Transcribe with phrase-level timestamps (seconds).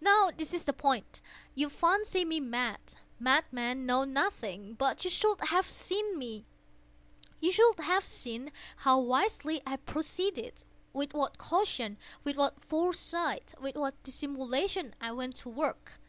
[0.00, 1.20] Now this is the point.
[1.54, 2.80] You fancy me mad.
[3.20, 4.74] Madmen know nothing.
[4.76, 6.44] But you should have seen me.
[7.38, 15.12] You should have seen how wisely I proceeded—with what caution—with what foresight—with what dissimulation I
[15.12, 16.00] went to work!